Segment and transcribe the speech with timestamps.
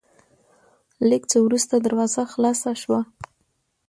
[1.09, 2.99] لېږ څه ورورسته دروازه خلاصه شوه،